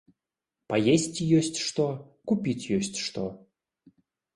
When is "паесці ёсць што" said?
0.73-1.87